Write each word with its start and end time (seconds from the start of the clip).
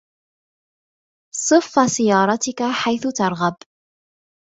صف 1.35 1.89
سيارتك 1.91 2.59
حيث 2.83 3.07
ترغب. 3.07 3.55